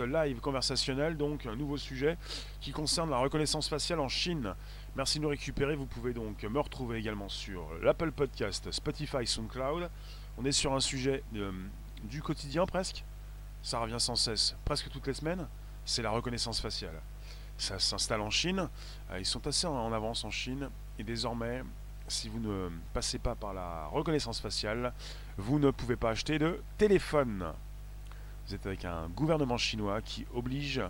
[0.00, 2.16] live conversationnel, donc un nouveau sujet
[2.60, 4.54] qui concerne la reconnaissance faciale en Chine.
[4.96, 5.76] Merci de nous récupérer.
[5.76, 9.90] Vous pouvez donc me retrouver également sur l'Apple Podcast, Spotify, SoundCloud.
[10.38, 11.52] On est sur un sujet euh,
[12.04, 13.04] du quotidien presque.
[13.62, 15.46] Ça revient sans cesse, presque toutes les semaines.
[15.84, 17.00] C'est la reconnaissance faciale.
[17.58, 18.68] Ça s'installe en Chine.
[19.10, 20.70] Euh, ils sont assez en avance en Chine.
[20.98, 21.62] Et désormais,
[22.08, 24.92] si vous ne passez pas par la reconnaissance faciale,
[25.36, 27.52] vous ne pouvez pas acheter de téléphone.
[28.46, 30.82] Vous êtes avec un gouvernement chinois qui oblige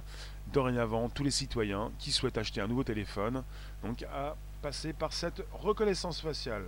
[0.52, 3.44] dorénavant tous les citoyens qui souhaitent acheter un nouveau téléphone
[4.12, 6.64] à passer par cette reconnaissance faciale.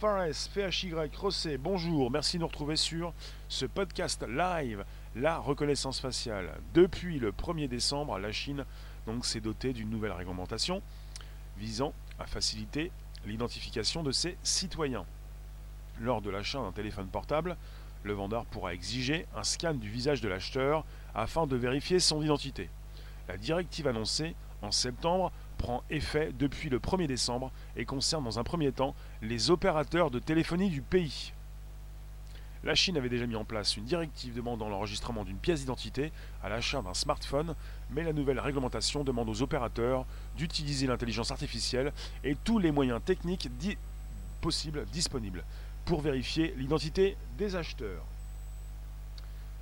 [0.00, 3.14] Fares, PHY, Rossé, bonjour, merci de nous retrouver sur
[3.48, 6.58] ce podcast live, la reconnaissance faciale.
[6.74, 8.64] Depuis le 1er décembre, la Chine
[9.06, 10.82] donc s'est dotée d'une nouvelle réglementation
[11.56, 12.90] visant à faciliter
[13.24, 15.06] l'identification de ses citoyens.
[16.00, 17.56] Lors de l'achat d'un téléphone portable,
[18.06, 20.84] le vendeur pourra exiger un scan du visage de l'acheteur
[21.14, 22.70] afin de vérifier son identité.
[23.28, 28.44] La directive annoncée en septembre prend effet depuis le 1er décembre et concerne dans un
[28.44, 31.32] premier temps les opérateurs de téléphonie du pays.
[32.64, 36.10] La Chine avait déjà mis en place une directive demandant l'enregistrement d'une pièce d'identité
[36.42, 37.54] à l'achat d'un smartphone,
[37.90, 40.04] mais la nouvelle réglementation demande aux opérateurs
[40.36, 41.92] d'utiliser l'intelligence artificielle
[42.24, 43.48] et tous les moyens techniques
[44.40, 45.44] possibles disponibles
[45.86, 48.04] pour vérifier l'identité des acheteurs.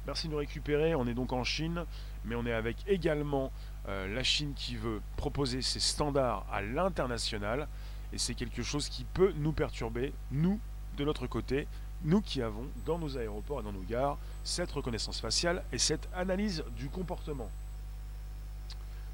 [0.07, 1.85] Merci de nous récupérer, on est donc en Chine,
[2.25, 3.53] mais on est avec également
[3.89, 7.69] euh, la Chine qui veut proposer ses standards à l'international,
[8.13, 10.59] et c'est quelque chose qui peut nous perturber, nous,
[10.97, 11.69] de notre côté,
[12.05, 16.09] nous qui avons dans nos aéroports et dans nos gares cette reconnaissance faciale et cette
[16.15, 17.51] analyse du comportement.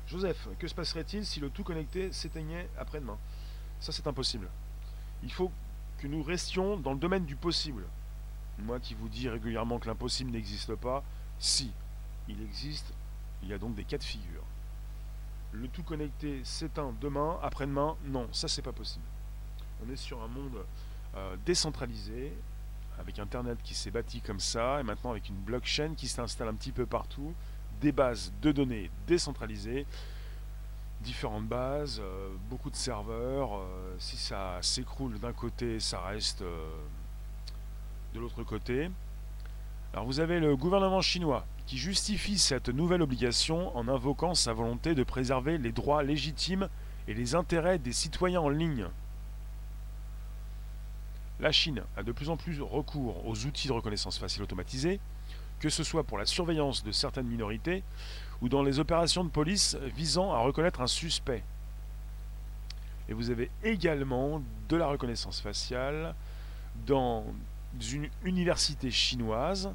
[0.07, 3.17] Joseph, que se passerait-il si le tout connecté s'éteignait après-demain?
[3.81, 4.49] Ça c'est impossible.
[5.23, 5.53] Il faut
[6.01, 7.85] que nous restions dans le domaine du possible.
[8.59, 11.05] Moi qui vous dis régulièrement que l'impossible n'existe pas,
[11.39, 11.71] si,
[12.29, 12.93] il existe,
[13.43, 14.43] il y a donc des cas de figure.
[15.53, 19.05] Le tout connecté s'éteint demain, après-demain, non, ça c'est pas possible.
[19.85, 20.65] On est sur un monde
[21.17, 22.33] euh, décentralisé,
[22.99, 26.55] avec Internet qui s'est bâti comme ça, et maintenant avec une blockchain qui s'installe un
[26.55, 27.35] petit peu partout,
[27.81, 29.87] des bases de données décentralisées,
[31.01, 33.57] différentes bases, euh, beaucoup de serveurs.
[33.57, 36.69] Euh, si ça s'écroule d'un côté, ça reste euh,
[38.15, 38.91] de l'autre côté.
[39.93, 44.95] Alors vous avez le gouvernement chinois qui justifie cette nouvelle obligation en invoquant sa volonté
[44.95, 46.69] de préserver les droits légitimes
[47.09, 48.87] et les intérêts des citoyens en ligne.
[51.41, 55.01] La Chine a de plus en plus recours aux outils de reconnaissance faciale automatisés,
[55.59, 57.83] que ce soit pour la surveillance de certaines minorités
[58.43, 61.43] ou dans les opérations de police visant à reconnaître un suspect.
[63.09, 66.15] Et vous avez également de la reconnaissance faciale
[66.87, 67.25] dans
[67.93, 69.73] une université chinoise,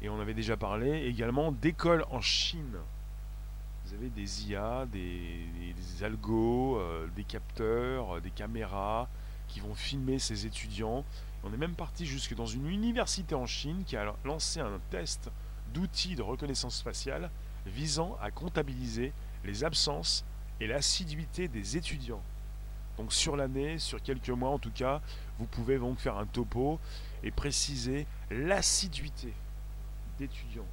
[0.00, 2.76] et on avait déjà parlé également d'écoles en Chine.
[3.84, 9.08] Vous avez des IA, des, algos, euh, des capteurs, euh, des caméras
[9.48, 11.04] qui vont filmer ces étudiants.
[11.42, 15.30] On est même parti jusque dans une université en Chine qui a lancé un test
[15.72, 17.30] d'outils de reconnaissance faciale
[17.66, 19.12] visant à comptabiliser
[19.44, 20.24] les absences
[20.60, 22.22] et l'assiduité des étudiants.
[22.96, 25.00] Donc sur l'année, sur quelques mois en tout cas,
[25.38, 26.80] vous pouvez donc faire un topo
[27.22, 29.32] et préciser l'assiduité
[30.18, 30.66] d'étudiants.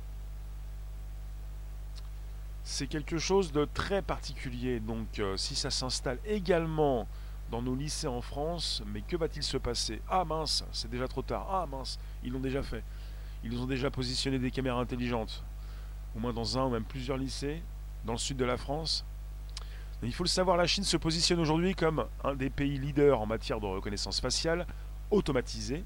[2.63, 7.07] C'est quelque chose de très particulier, donc euh, si ça s'installe également
[7.51, 10.01] dans nos lycées en France, mais que va-t-il se passer?
[10.09, 11.45] Ah mince, c'est déjà trop tard.
[11.47, 12.83] Ah mince, ils l'ont déjà fait.
[13.43, 15.43] Ils ont déjà positionné des caméras intelligentes
[16.15, 17.61] au moins dans un ou même plusieurs lycées
[18.05, 19.05] dans le sud de la France.
[20.03, 23.25] il faut le savoir, la Chine se positionne aujourd'hui comme un des pays leaders en
[23.25, 24.65] matière de reconnaissance faciale
[25.11, 25.83] automatisée.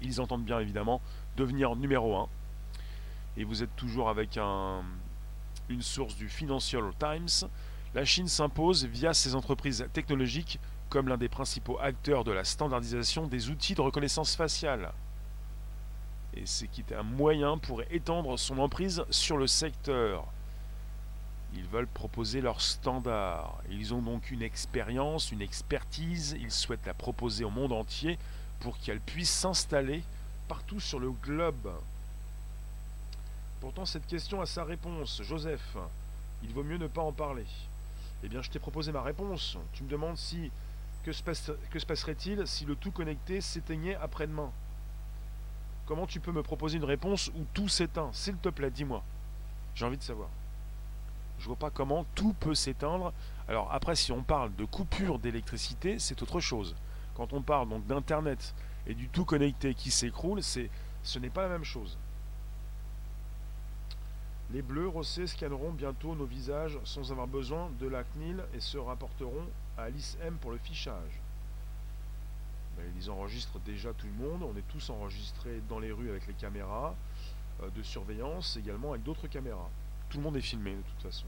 [0.00, 1.00] Ils entendent bien évidemment
[1.36, 2.28] devenir numéro un.
[3.36, 4.82] Et vous êtes toujours avec un,
[5.68, 7.48] une source du Financial Times.
[7.94, 10.58] La Chine s'impose via ses entreprises technologiques
[10.88, 14.92] comme l'un des principaux acteurs de la standardisation des outils de reconnaissance faciale
[16.38, 20.24] et c'est qui un moyen pour étendre son emprise sur le secteur.
[21.54, 23.58] Ils veulent proposer leurs standards.
[23.70, 26.36] Ils ont donc une expérience, une expertise.
[26.38, 28.18] Ils souhaitent la proposer au monde entier
[28.60, 30.02] pour qu'elle puisse s'installer
[30.46, 31.72] partout sur le globe.
[33.60, 35.22] Pourtant, cette question a sa réponse.
[35.22, 35.76] Joseph,
[36.44, 37.46] il vaut mieux ne pas en parler.
[38.22, 39.56] Eh bien, je t'ai proposé ma réponse.
[39.72, 40.50] Tu me demandes si
[41.04, 44.52] que se passerait-il si le tout connecté s'éteignait après-demain?
[45.88, 48.10] Comment tu peux me proposer une réponse où tout s'éteint?
[48.12, 49.02] S'il te plaît, dis-moi.
[49.74, 50.28] J'ai envie de savoir.
[51.38, 53.14] Je vois pas comment tout peut s'éteindre.
[53.48, 56.76] Alors après, si on parle de coupure d'électricité, c'est autre chose.
[57.14, 58.54] Quand on parle donc d'internet
[58.86, 60.68] et du tout connecté qui s'écroule, c'est
[61.02, 61.96] ce n'est pas la même chose.
[64.52, 68.76] Les bleus rossés scanneront bientôt nos visages sans avoir besoin de la CNIL et se
[68.76, 69.48] rapporteront
[69.78, 71.22] à l'ISM pour le fichage.
[72.78, 76.26] Ben, ils enregistrent déjà tout le monde, on est tous enregistrés dans les rues avec
[76.26, 76.94] les caméras
[77.62, 79.68] euh, de surveillance, également avec d'autres caméras.
[80.08, 81.26] Tout le monde est filmé de toute façon.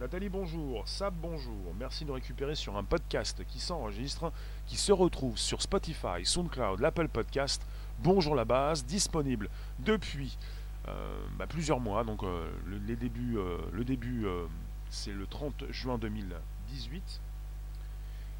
[0.00, 0.86] Nathalie, bonjour.
[0.86, 1.74] Sab, bonjour.
[1.76, 4.30] Merci de récupérer sur un podcast qui s'enregistre,
[4.66, 7.66] qui se retrouve sur Spotify, SoundCloud, l'Apple Podcast.
[7.98, 9.48] Bonjour la base, disponible
[9.80, 10.38] depuis
[10.86, 12.04] euh, bah, plusieurs mois.
[12.04, 14.26] Donc euh, le, les débuts, euh, le début,
[14.88, 17.20] c'est le 30 juin 2018.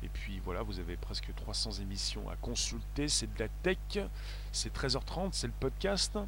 [0.02, 3.08] Et puis voilà, vous avez presque 300 émissions à consulter.
[3.08, 3.78] C'est de la tech.
[4.52, 6.18] C'est 13h30, c'est le podcast.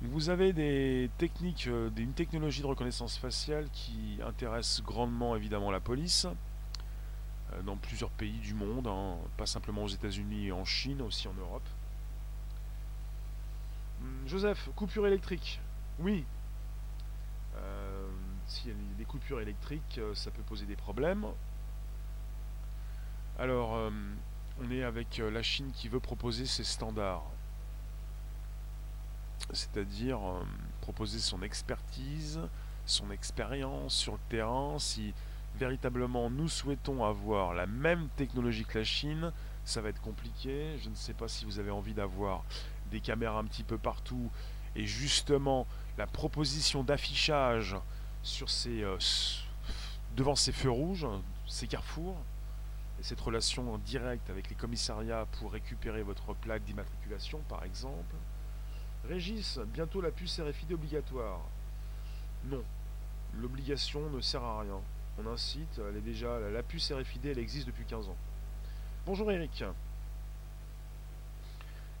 [0.00, 5.80] Vous avez des techniques, euh, une technologie de reconnaissance faciale qui intéresse grandement évidemment la
[5.80, 6.26] police
[7.52, 11.26] euh, dans plusieurs pays du monde, hein, pas simplement aux États-Unis et en Chine, aussi
[11.26, 11.66] en Europe.
[14.00, 15.60] Hum, Joseph, coupure électrique.
[15.98, 16.24] Oui.
[17.56, 18.08] Euh,
[18.46, 21.26] S'il y a des coupures électriques, ça peut poser des problèmes.
[23.38, 23.78] Alors,
[24.60, 27.24] on est avec la Chine qui veut proposer ses standards
[29.52, 30.42] c'est-à-dire euh,
[30.80, 32.40] proposer son expertise,
[32.86, 34.78] son expérience sur le terrain.
[34.78, 35.14] Si
[35.58, 39.32] véritablement nous souhaitons avoir la même technologie que la Chine,
[39.64, 40.78] ça va être compliqué.
[40.82, 42.44] Je ne sais pas si vous avez envie d'avoir
[42.90, 44.30] des caméras un petit peu partout.
[44.76, 47.76] Et justement, la proposition d'affichage
[48.22, 48.98] sur ces, euh,
[50.16, 51.06] devant ces feux rouges,
[51.46, 52.16] ces carrefours,
[53.02, 58.16] cette relation directe avec les commissariats pour récupérer votre plaque d'immatriculation, par exemple,
[59.08, 61.40] Régis, bientôt la puce RFID obligatoire.
[62.44, 62.62] Non,
[63.34, 64.80] l'obligation ne sert à rien.
[65.18, 68.16] On incite, elle est déjà, la puce RFID, elle existe depuis 15 ans.
[69.06, 69.64] Bonjour Eric.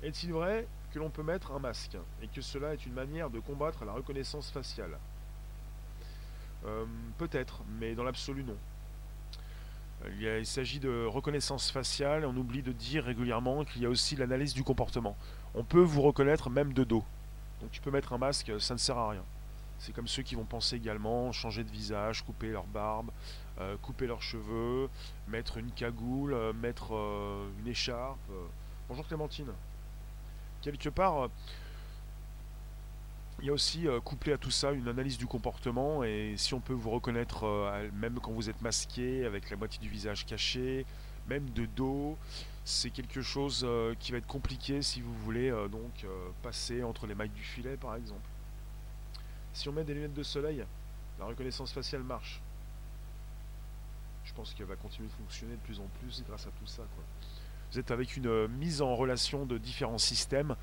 [0.02, 3.40] Est-il vrai que l'on peut mettre un masque et que cela est une manière de
[3.40, 4.98] combattre la reconnaissance faciale?
[6.66, 6.84] Euh,
[7.18, 8.56] Peut-être, mais dans l'absolu non.
[10.06, 14.16] Il, il s'agit de reconnaissance faciale, on oublie de dire régulièrement qu'il y a aussi
[14.16, 15.16] l'analyse du comportement
[15.54, 17.04] on peut vous reconnaître même de dos.
[17.60, 19.24] Donc tu peux mettre un masque, ça ne sert à rien.
[19.78, 23.10] C'est comme ceux qui vont penser également changer de visage, couper leur barbe,
[23.60, 24.88] euh, couper leurs cheveux,
[25.28, 28.18] mettre une cagoule, euh, mettre euh, une écharpe.
[28.88, 29.50] Bonjour Clémentine.
[30.62, 31.28] Quelque part,
[33.40, 36.60] il y a aussi couplé à tout ça une analyse du comportement et si on
[36.60, 37.46] peut vous reconnaître
[37.94, 40.84] même quand vous êtes masqué, avec la moitié du visage caché,
[41.28, 42.16] même de dos,
[42.68, 46.82] c'est quelque chose euh, qui va être compliqué si vous voulez euh, donc euh, passer
[46.82, 48.28] entre les mailles du filet par exemple.
[49.54, 50.64] Si on met des lunettes de soleil,
[51.18, 52.40] la reconnaissance faciale marche.
[54.24, 56.82] Je pense qu'elle va continuer de fonctionner de plus en plus grâce à tout ça.
[57.72, 60.54] Vous êtes avec une mise en relation de différents systèmes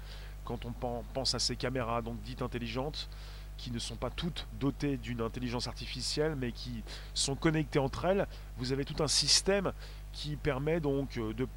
[0.46, 0.74] quand on
[1.14, 3.10] pense à ces caméras donc dites intelligentes
[3.58, 6.84] qui ne sont pas toutes dotées d'une intelligence artificielle mais qui
[7.14, 8.28] sont connectées entre elles.
[8.58, 9.72] Vous avez tout un système
[10.14, 11.48] qui permet donc de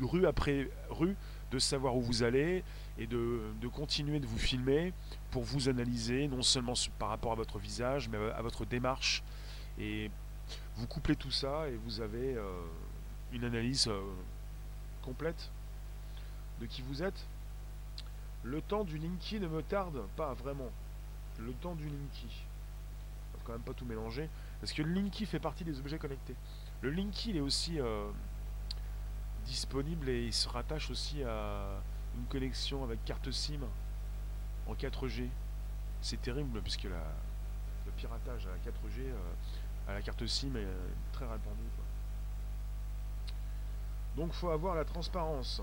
[0.00, 1.16] rue après rue,
[1.50, 2.62] de savoir où vous allez
[2.98, 4.92] et de, continuer de vous filmer
[5.30, 9.22] pour vous analyser, non seulement par rapport à votre visage, mais à votre démarche.
[9.78, 10.10] Et
[10.76, 12.42] vous couplez tout ça et vous avez euh,
[13.32, 14.00] une analyse euh,
[15.02, 15.50] complète
[16.60, 17.26] de qui vous êtes.
[18.44, 20.70] Le temps du Linky ne me tarde pas vraiment.
[21.38, 22.44] Le temps du Linky.
[23.34, 24.28] On va quand même pas tout mélanger.
[24.60, 26.34] Parce que le Linky fait partie des objets connectés.
[26.80, 28.08] Le Linky, il est aussi euh,
[29.44, 31.80] disponible et il se rattache aussi à
[32.16, 33.60] une connexion avec carte SIM
[34.66, 35.28] en 4G.
[36.00, 39.14] C'est terrible puisque le piratage à la 4G, euh,
[39.88, 40.66] à la carte SIM est
[41.12, 41.64] très répandu.
[44.16, 45.62] Donc faut avoir la transparence.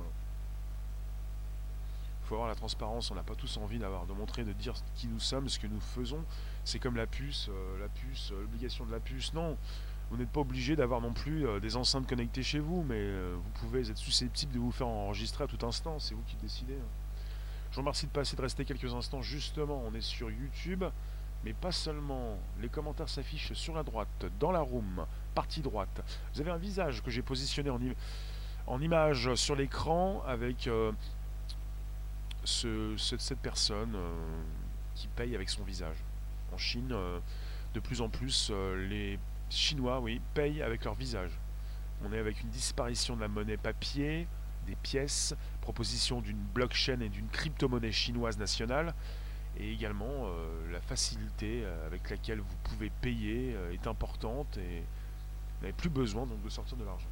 [2.26, 5.08] Faut avoir la transparence, on n'a pas tous envie d'avoir de montrer, de dire qui
[5.08, 6.24] nous sommes, ce que nous faisons.
[6.64, 9.34] C'est comme la puce, euh, la puce, euh, l'obligation de la puce.
[9.34, 9.58] Non,
[10.10, 13.50] vous n'êtes pas obligé d'avoir non plus euh, des enceintes connectées chez vous, mais vous
[13.60, 16.76] pouvez être susceptible de vous faire enregistrer à tout instant, c'est vous qui décidez.
[16.76, 16.88] Hein.
[17.70, 19.22] Je vous remercie de passer, de rester quelques instants.
[19.22, 20.84] Justement, on est sur YouTube,
[21.44, 22.38] mais pas seulement.
[22.62, 26.02] Les commentaires s'affichent sur la droite, dans la room, partie droite.
[26.34, 27.70] Vous avez un visage que j'ai positionné
[28.68, 30.70] en, image sur l'écran avec
[32.46, 33.98] cette personne
[34.94, 35.98] qui paye avec son visage.
[36.54, 36.96] En Chine,
[37.74, 38.52] de plus en plus,
[38.90, 41.32] les Chinois, oui, payent avec leur visage.
[42.04, 44.28] On est avec une disparition de la monnaie papier,
[44.66, 48.94] des pièces, proposition d'une blockchain et d'une crypto-monnaie chinoise nationale,
[49.58, 54.80] et également euh, la facilité euh, avec laquelle vous pouvez payer euh, est importante et
[54.80, 57.08] vous n'avez plus besoin donc de sortir de l'argent.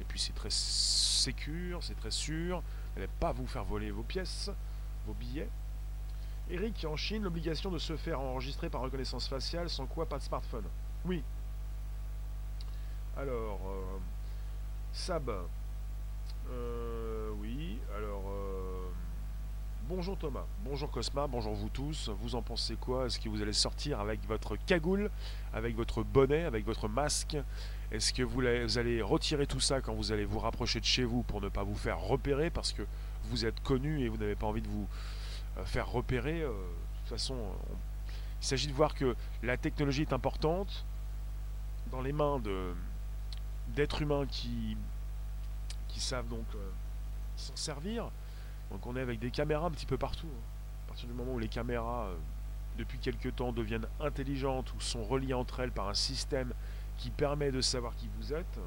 [0.00, 4.02] Et puis c'est très sécure, c'est très sûr, vous n'allez pas vous faire voler vos
[4.02, 4.50] pièces,
[5.06, 5.48] vos billets.
[6.50, 10.22] Eric, en Chine, l'obligation de se faire enregistrer par reconnaissance faciale, sans quoi pas de
[10.22, 10.64] smartphone.
[11.04, 11.22] Oui.
[13.16, 13.98] Alors, euh,
[14.92, 15.30] Sab.
[16.50, 18.24] Euh, oui, alors.
[18.28, 18.74] euh,
[19.88, 22.10] bonjour Thomas, bonjour Cosma, bonjour vous tous.
[22.20, 23.06] Vous en pensez quoi?
[23.06, 25.10] Est-ce que vous allez sortir avec votre cagoule,
[25.52, 27.36] avec votre bonnet, avec votre masque?
[27.90, 28.40] Est-ce que vous,
[28.78, 31.62] allez retirer tout ça quand vous allez vous rapprocher de chez vous pour ne pas
[31.62, 32.50] vous faire repérer?
[32.50, 32.82] Parce que
[33.30, 34.86] vous êtes connu et vous n'avez pas envie de vous
[35.58, 37.76] euh, faire repérer euh, De toute façon, on-
[38.40, 40.84] il s'agit de voir que la technologie est importante
[41.90, 42.42] dans les mains
[43.68, 44.76] d'êtres humains qui
[45.96, 46.70] savent donc euh,
[47.36, 48.10] s'en servir.
[48.70, 50.26] Donc on est avec des caméras un petit peu partout.
[50.26, 50.42] hein.
[50.84, 52.08] À partir du moment où les caméras,
[52.76, 56.52] depuis quelques temps, deviennent intelligentes ou sont reliées entre elles par un système
[56.98, 58.58] qui permet de savoir qui vous êtes,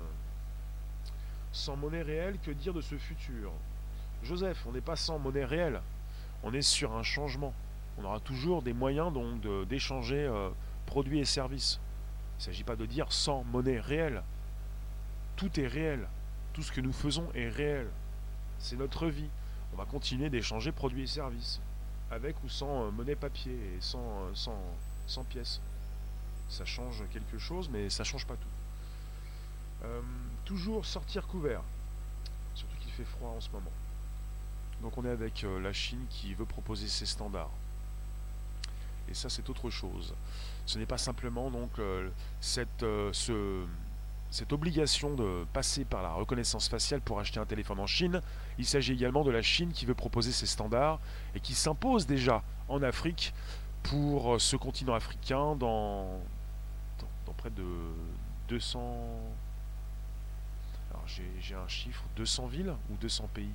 [1.52, 3.52] sans monnaie réelle, que dire de ce futur?
[4.24, 5.82] Joseph, on n'est pas sans monnaie réelle.
[6.44, 7.54] On est sur un changement.
[7.98, 9.12] On aura toujours des moyens
[9.68, 10.50] d'échanger euh,
[10.86, 11.80] produits et services.
[12.38, 14.24] Il ne s'agit pas de dire sans monnaie réelle.
[15.36, 16.08] Tout est réel.
[16.54, 17.88] Tout ce que nous faisons est réel.
[18.60, 19.30] C'est notre vie.
[19.74, 21.60] On va continuer d'échanger produits et services.
[22.12, 24.62] Avec ou sans euh, monnaie papier et sans, euh, sans,
[25.08, 25.62] sans pièces.
[26.50, 28.48] Ça change quelque chose, mais ça change pas tout.
[30.46, 31.62] Toujours sortir couvert.
[32.56, 33.72] Surtout qu'il fait froid en ce moment.
[34.81, 37.50] Donc on est avec euh, la Chine qui veut proposer ses standards.
[39.10, 40.13] Et ça c'est autre chose.
[40.65, 42.10] Ce n'est pas simplement donc euh,
[42.41, 43.65] cette, euh, ce-
[44.29, 48.22] cette obligation de passer par la reconnaissance faciale pour acheter un téléphone en Chine.
[48.60, 51.00] Il s'agit également de la Chine qui veut proposer ses standards
[51.34, 53.34] et qui s'impose déjà en Afrique
[53.84, 56.19] pour ce continent africain dans,
[57.38, 57.63] près de
[58.50, 58.79] 200...
[60.91, 63.51] Alors j'ai j'ai un chiffre, 200 villes ou 200 pays?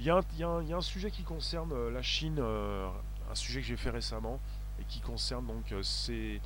[0.00, 2.88] Il y, a un, sujet qui concerne euh, la Chine, euh,
[3.30, 4.40] un sujet que j'ai fait récemment,
[4.80, 6.40] et qui concerne donc euh, ces,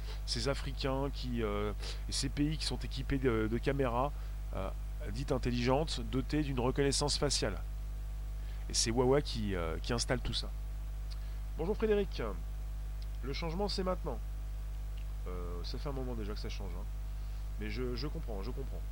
[0.48, 4.12] Africains et ces pays qui sont équipés de, caméras
[5.12, 7.58] dites intelligentes, dotées d'une reconnaissance faciale.
[8.68, 9.54] Et c'est Huawei qui,
[9.90, 10.50] installe tout ça.
[11.56, 12.22] Bonjour Frédéric,
[13.22, 14.18] le changement c'est maintenant.
[15.62, 16.84] Ça fait un moment déjà que ça change, hein.
[17.60, 18.82] mais je, comprends, je comprends.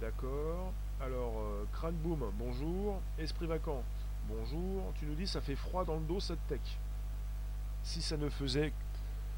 [0.00, 0.72] D'accord.
[1.00, 3.00] Alors, euh, Crâne Boom, bonjour.
[3.18, 3.82] Esprit Vacant,
[4.28, 4.92] bonjour.
[4.96, 6.60] Tu nous dis ça fait froid dans le dos cette tech.
[7.82, 8.72] Si ça ne faisait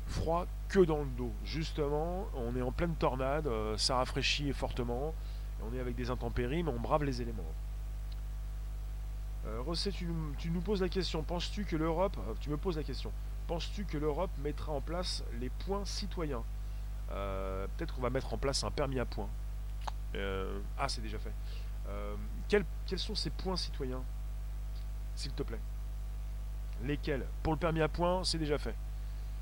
[0.07, 5.14] froid que dans le dos, justement, on est en pleine tornade, euh, ça rafraîchit fortement,
[5.62, 7.43] on est avec des intempéries, mais on brave les éléments.
[9.47, 12.57] Euh, Rosset, tu, nous- tu nous poses la question, penses-tu que l'Europe, euh, tu me
[12.57, 13.12] poses la question,
[13.47, 16.43] penses-tu que l'Europe mettra en place les points citoyens?
[17.09, 19.29] Peut-être qu'on va mettre en place un permis à points.
[20.14, 21.33] Euh, ah, c'est déjà fait.
[21.88, 22.14] Euh,
[22.49, 22.64] quels,
[22.97, 24.02] sont ces points citoyens
[25.14, 25.61] S'il te plaît?
[26.83, 27.26] Lesquels?
[27.43, 28.75] Pour le permis à points, c'est déjà fait.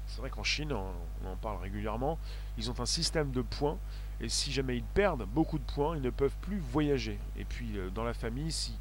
[0.06, 2.18] C'est vrai qu'en Chine, on, en parle régulièrement,
[2.56, 3.78] ils ont un système de points,
[4.20, 7.18] et si jamais ils perdent beaucoup de points, ils ne peuvent plus voyager.
[7.36, 8.76] Et puis, euh, dans la famille, si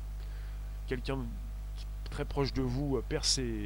[0.88, 1.20] quelqu'un
[2.10, 3.26] très proche de vous perd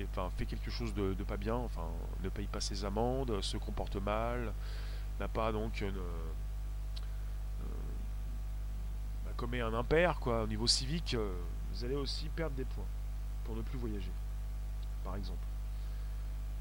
[0.10, 1.86] enfin, fait quelque chose de, de pas bien, enfin,
[2.24, 4.52] ne paye pas ses amendes, se comporte mal,
[5.20, 6.32] n'a pas donc une, euh,
[9.26, 11.34] bah, commet un impair quoi, au niveau civique, euh,
[11.74, 12.86] vous allez aussi perdre des points
[13.44, 14.12] pour ne plus voyager,
[15.04, 15.40] par exemple.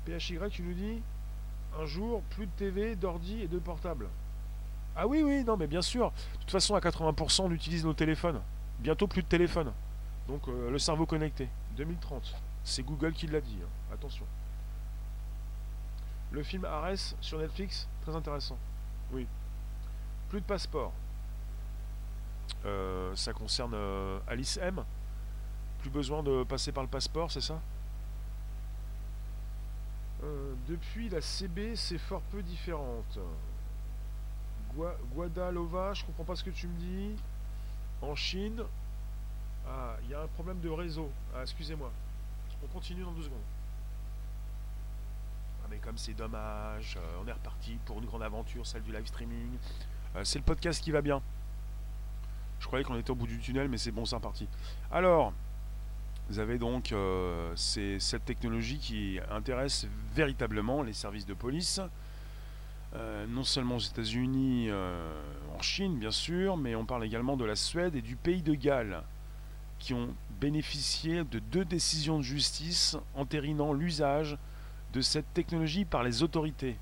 [0.06, 1.02] PHY, tu nous dis
[1.78, 4.08] un jour plus de TV, d'ordi et de portable.
[4.96, 6.10] Ah oui, oui, non, mais bien sûr.
[6.10, 8.40] De toute façon, à 80%, on utilise nos téléphones.
[8.78, 9.72] Bientôt plus de téléphone.
[10.26, 11.48] Donc euh, le cerveau connecté.
[11.76, 12.34] 2030.
[12.64, 13.58] C'est Google qui l'a dit.
[13.62, 13.94] hein.
[13.94, 14.24] Attention.
[16.32, 18.56] Le film Ares sur Netflix, très intéressant.
[19.12, 19.26] Oui.
[20.30, 20.92] Plus de passeport.
[22.66, 24.82] Euh, ça concerne euh, Alice M.
[25.80, 27.58] Plus besoin de passer par le passeport, c'est ça?
[30.22, 33.18] Euh, Depuis la CB, c'est fort peu différente.
[34.76, 37.16] Gua- Guadalova, je comprends pas ce que tu me dis.
[38.02, 38.62] En Chine,
[39.66, 41.10] ah, il y a un problème de réseau.
[41.34, 41.90] Ah, excusez-moi.
[42.62, 43.38] On continue dans deux secondes.
[45.64, 48.92] Ah, mais comme c'est dommage, euh, on est reparti pour une grande aventure, celle du
[48.92, 49.56] live streaming.
[50.16, 51.22] Euh, c'est le podcast qui va bien.
[52.60, 54.46] Je croyais qu'on était au bout du tunnel, mais c'est bon, c'est reparti.
[54.92, 55.32] Alors,
[56.28, 61.80] vous avez donc euh, cette technologie qui intéresse véritablement les services de police,
[62.94, 65.20] euh, non seulement aux États-Unis, euh,
[65.58, 68.54] en Chine bien sûr, mais on parle également de la Suède et du pays de
[68.54, 69.02] Galles,
[69.80, 74.38] qui ont bénéficié de deux décisions de justice entérinant l'usage
[74.92, 76.76] de cette technologie par les autorités.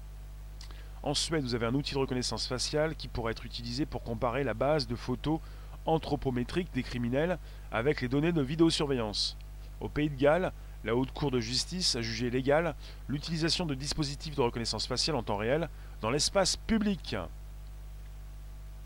[1.02, 4.44] En Suède, vous avez un outil de reconnaissance faciale qui pourrait être utilisé pour comparer
[4.44, 5.40] la base de photos
[5.88, 7.38] anthropométriques des criminels
[7.72, 9.36] avec les données de vidéosurveillance.
[9.80, 10.52] Au Pays de Galles,
[10.84, 12.74] La Haute Cour de justice a jugé légal
[13.08, 15.68] l'utilisation de dispositifs de reconnaissance faciale en temps réel
[16.00, 17.16] dans l'espace public.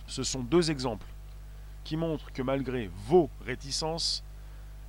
[0.06, 1.06] Ce sont deux exemples
[1.84, 4.22] qui montrent que malgré vos réticences,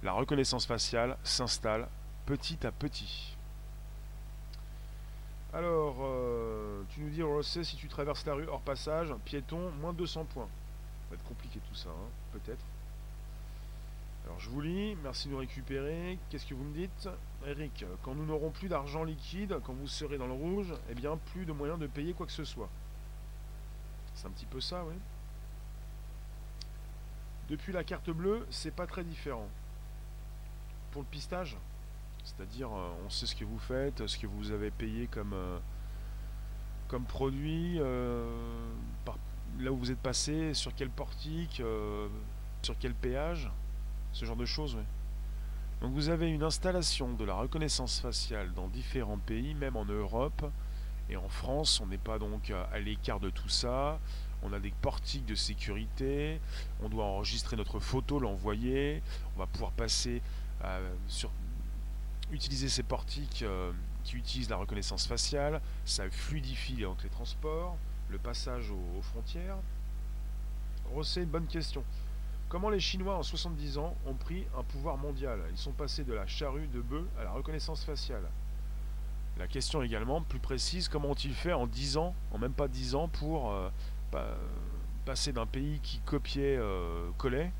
[0.03, 1.87] la reconnaissance faciale s'installe
[2.25, 3.35] petit à petit.
[5.53, 9.93] Alors, euh, tu nous dis, Rossé, si tu traverses la rue hors passage, piéton, moins
[9.93, 10.47] 200 points.
[11.13, 12.65] Va être compliqué tout ça, hein, peut-être.
[14.25, 16.17] Alors je vous lis, merci de nous récupérer.
[16.29, 17.07] Qu'est-ce que vous me dites?
[17.45, 21.15] Eric, quand nous n'aurons plus d'argent liquide, quand vous serez dans le rouge, eh bien
[21.33, 22.69] plus de moyens de payer quoi que ce soit.
[24.15, 24.95] C'est un petit peu ça, oui.
[27.47, 29.49] Depuis la carte bleue, c'est pas très différent.
[30.93, 31.57] Pour le pistage,
[32.23, 35.59] c'est-à-dire euh, on sait ce que vous faites, ce que vous avez payé comme, euh,
[36.87, 38.25] comme produit, euh,
[39.59, 41.61] là où vous êtes passé, sur quel portique,
[42.61, 43.49] sur quel péage
[44.11, 44.77] ce genre de choses.
[45.81, 50.45] Donc vous avez une installation de la reconnaissance faciale dans différents pays, même en Europe.
[51.09, 53.99] Et en France, on n'est pas donc à l'écart de tout ça.
[54.43, 56.39] On a des portiques de sécurité.
[56.81, 59.01] On doit enregistrer notre photo, l'envoyer.
[59.35, 60.21] On va pouvoir passer
[60.63, 61.31] euh, sur
[62.31, 63.71] utiliser ces portiques euh,
[64.03, 65.61] qui utilisent la reconnaissance faciale.
[65.85, 67.77] Ça fluidifie donc les transports,
[68.09, 69.57] le passage aux, frontières.
[71.15, 71.83] Une bonne question.
[72.49, 75.39] Comment les Chinois en 70 ans ont pris un pouvoir mondial?
[75.51, 78.23] Ils sont passés de la charrue de bœuf à la reconnaissance faciale.
[79.39, 82.93] La question également, plus précise, comment ont-ils fait en 10 ans, en même pas 10
[82.93, 83.69] ans, pour euh,
[85.05, 87.51] passer d'un pays qui copiait, euh, collait,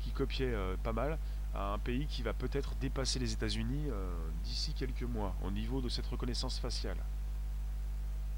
[0.00, 1.18] qui copiait euh, pas mal,
[1.54, 3.86] à un pays qui va peut-être dépasser les États-Unis
[4.42, 6.96] d'ici quelques mois au niveau de cette reconnaissance faciale?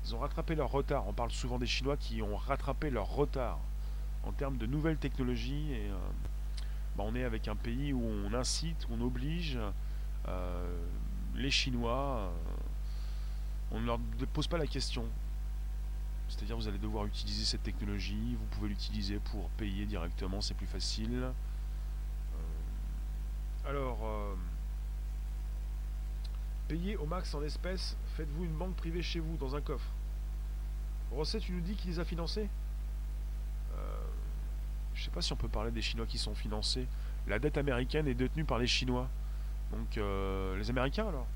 [0.07, 1.09] Ils ont rattrapé leur retard.
[1.09, 3.59] On parle souvent des Chinois qui ont rattrapé leur retard
[4.23, 5.73] en termes de nouvelles technologies.
[5.73, 5.97] Et, euh,
[6.97, 9.59] bah, on est avec un pays où on incite, on oblige
[10.29, 10.85] euh,
[11.35, 12.31] les Chinois, euh,
[13.73, 13.99] on ne leur
[14.33, 15.05] pose pas la question.
[16.29, 20.67] C'est-à-dire vous allez devoir utiliser cette technologie, vous pouvez l'utiliser pour payer directement, c'est plus
[20.67, 21.31] facile.
[23.65, 23.99] alors,
[26.69, 29.91] payer au max en espèces, faites-vous une banque privée chez vous, dans un coffre.
[31.11, 32.49] Rosset, tu nous dis qu'il les a financés?
[34.97, 36.87] Je ne sais pas si on peut parler des Chinois qui sont financés.
[37.29, 39.09] La dette américaine est détenue par les Chinois.
[39.71, 41.27] Donc euh, les Américains alors?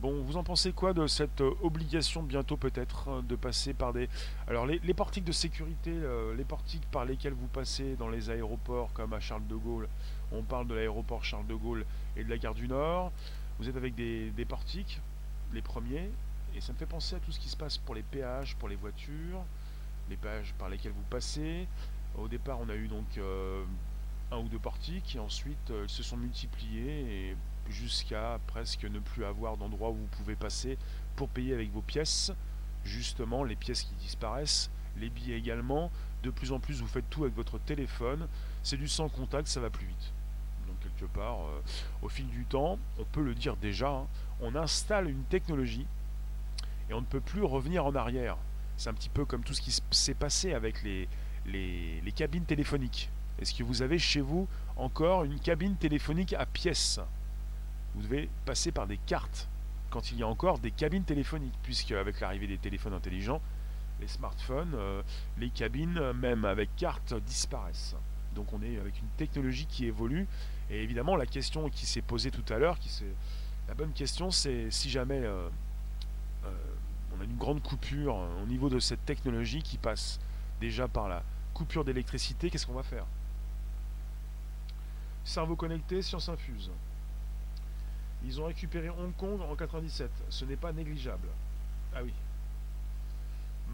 [0.00, 3.92] Bon, vous en pensez quoi de cette euh, obligation bientôt peut-être hein, de passer par
[3.92, 4.08] des...
[4.46, 8.92] Alors les, portiques de sécurité, euh, les portiques par lesquels vous passez dans les aéroports
[8.92, 9.88] comme à Charles de Gaulle,
[10.30, 11.84] on parle de l'aéroport Charles de Gaulle
[12.16, 13.10] et de la gare du Nord,
[13.58, 15.00] vous êtes avec des, portiques,
[15.52, 16.10] les premiers,
[16.54, 18.68] et ça me fait penser à tout ce qui se passe pour les péages, pour
[18.68, 19.44] les voitures,
[20.08, 21.66] les pages par lesquelles vous passez.
[22.16, 23.64] Au départ, on a eu donc euh,
[24.30, 27.36] un ou deux portiques, et ensuite euh, ils se sont multipliés et
[27.70, 30.78] jusqu'à presque ne plus avoir d'endroit où vous pouvez passer
[31.16, 32.32] pour payer avec vos pièces.
[32.84, 35.90] Justement, les pièces qui disparaissent, les billets également.
[36.22, 38.26] De plus en plus, vous faites tout avec votre téléphone.
[38.62, 40.12] C'est du sans contact, ça va plus vite.
[40.66, 41.60] Donc quelque part, euh,
[42.02, 44.06] au fil du temps, on peut le dire déjà, hein,
[44.40, 45.86] on installe une technologie
[46.90, 48.36] et on ne peut plus revenir en arrière.
[48.76, 51.08] C'est un petit peu comme tout ce qui s'est passé avec les,
[51.46, 53.10] les, cabines téléphoniques.
[53.40, 57.00] Est-ce que vous avez chez vous encore une cabine téléphonique à pièces?
[57.98, 59.48] Vous devez passer par des cartes
[59.90, 63.42] quand il y a encore des cabines téléphoniques, puisque avec l'arrivée des téléphones intelligents,
[64.00, 65.02] les smartphones, euh,
[65.36, 67.96] les cabines, même avec cartes, disparaissent.
[68.36, 70.28] Donc on est avec une technologie qui évolue.
[70.70, 72.88] Et évidemment, la question qui s'est posée tout à l'heure, qui
[73.66, 75.48] la bonne question, c'est si jamais euh,
[76.44, 76.50] euh,
[77.16, 80.20] on a une grande coupure au niveau de cette technologie qui passe
[80.60, 83.06] déjà par la coupure d'électricité, qu'est-ce qu'on va faire?
[85.24, 86.70] Cerveau connecté, science infuse.
[88.24, 90.10] Ils ont récupéré Hong Kong en 97.
[90.28, 91.28] Ce n'est pas négligeable.
[91.94, 92.12] Ah oui.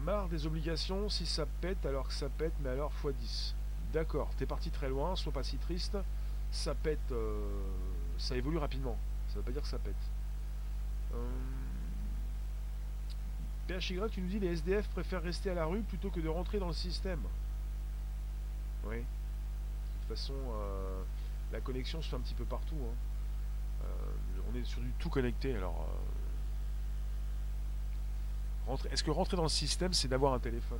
[0.03, 3.53] Marre des obligations, si ça pète, alors que ça pète, mais alors x10.
[3.93, 5.97] D'accord, t'es parti très loin, sois pas si triste.
[6.51, 7.63] Ça pète, euh,
[8.17, 8.97] ça évolue rapidement.
[9.29, 9.95] Ça veut pas dire que ça pète.
[11.13, 11.17] Euh,
[14.11, 16.67] tu nous dis les SDF préfèrent rester à la rue plutôt que de rentrer dans
[16.67, 17.21] le système.
[18.85, 18.97] Oui.
[18.97, 21.01] De toute façon, euh,
[21.51, 22.75] la connexion se fait un petit peu partout.
[22.75, 22.95] Hein.
[24.51, 25.55] On est sur du tout connecté.
[25.55, 25.87] Alors,
[28.69, 30.79] euh, est-ce que rentrer dans le système, c'est d'avoir un téléphone?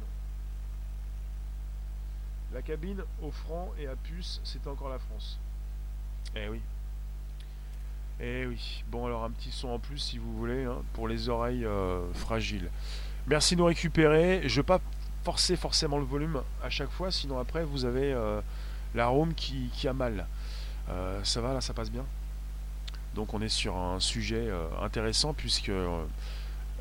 [2.54, 5.40] La cabine au franc et à puce, c'était encore la France.
[6.36, 6.62] Eh oui.
[8.22, 11.28] Eh oui, bon alors un petit son en plus si vous voulez, hein, pour les
[11.28, 12.70] oreilles euh, fragiles.
[13.28, 14.42] Merci de nous récupérer.
[14.48, 14.80] Je ne vais pas
[15.24, 18.40] forcer forcément le volume à chaque fois, sinon après vous avez euh,
[18.94, 20.28] la room qui, a mal.
[20.90, 22.06] Euh, ça va là, ça passe bien?
[23.16, 24.52] Donc on est sur un sujet
[24.82, 25.72] intéressant puisque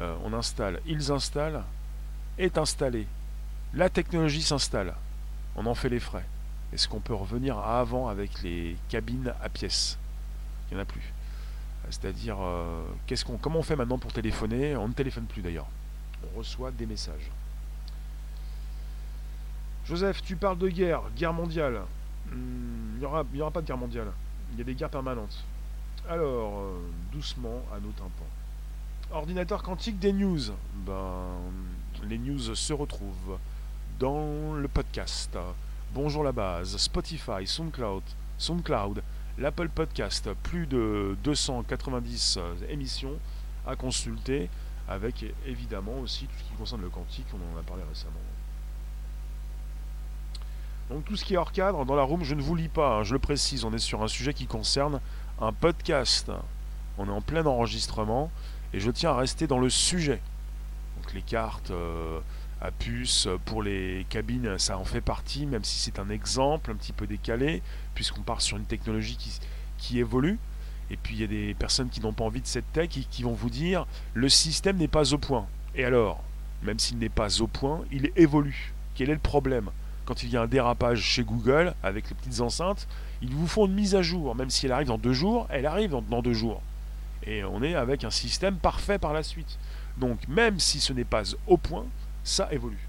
[0.01, 1.63] on installe, ils installent,
[2.39, 3.07] est installé.
[3.73, 4.95] La technologie s'installe.
[5.57, 6.27] On en fait les frais.
[6.73, 9.97] Est-ce qu'on peut revenir à avant avec les cabines à pièces?
[10.69, 11.13] Il n'y en a plus.
[11.91, 12.37] C'est-à-dire,
[13.41, 14.75] comment on fait maintenant pour téléphoner?
[14.77, 15.69] On ne téléphone plus d'ailleurs.
[16.25, 17.31] On reçoit des messages.
[19.87, 21.83] Joseph, tu parles de guerre, guerre mondiale.
[22.29, 24.09] Hmm, il n'y aura, pas de guerre mondiale.
[24.53, 25.45] Il y a des guerres permanentes.
[26.07, 26.81] Alors, euh,
[27.13, 28.29] doucement à nos tympans.
[29.11, 30.39] Ordinateur quantique des news.
[30.85, 31.25] Ben,
[32.03, 33.39] les news se retrouvent
[33.99, 35.39] dans le podcast.
[35.95, 38.03] Bonjour la base, Spotify, SoundCloud,
[38.37, 39.03] SoundCloud,
[39.39, 43.19] l'Apple Podcast, plus de 290 euh, émissions
[43.67, 44.51] à consulter,
[44.87, 48.21] avec évidemment aussi tout ce qui concerne le quantique, on en a parlé récemment.
[50.91, 52.99] Donc tout ce qui est hors cadre, dans la room, je ne vous lis pas,
[52.99, 55.01] hein, je le précise, on est sur un sujet qui concerne
[55.41, 56.31] un podcast.
[56.99, 58.31] On est en plein enregistrement
[58.73, 60.21] et je tiens à rester dans le sujet.
[60.97, 62.21] Donc les cartes euh,
[62.61, 66.75] à puce pour les cabines, ça en fait partie, même si c'est un exemple un
[66.75, 67.63] petit peu décalé,
[67.95, 69.39] puisqu'on part sur une technologie qui,
[69.79, 70.39] qui évolue.
[70.91, 73.05] Et puis il y a des personnes qui n'ont pas envie de cette tech et
[73.11, 75.47] qui vont vous dire le système n'est pas au point.
[75.75, 76.23] Et alors,
[76.63, 78.73] même s'il n'est pas au point, il évolue.
[78.95, 79.71] Quel est le problème?
[80.05, 82.87] Quand il y a un dérapage chez Google avec les petites enceintes,
[83.23, 84.35] ils vous font une mise à jour.
[84.35, 86.63] Même si elle arrive dans deux jours, elle arrive dans, deux jours.
[87.27, 89.59] Et on est avec un système parfait par la suite.
[89.97, 91.87] Donc même si ce n'est pas au point,
[92.23, 92.87] ça évolue.